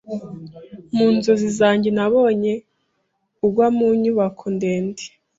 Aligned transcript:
Mu 0.95 1.07
nzozi 1.15 1.49
zanjye, 1.59 1.89
nabonye 1.97 2.53
ugwa 3.45 3.67
mu 3.77 3.87
nyubako 4.01 4.43
ndende. 4.55 5.03